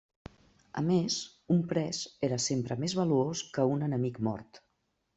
[0.81, 1.17] A més,
[1.57, 2.01] un pres
[2.31, 4.65] era sempre més valuós que un enemic mort.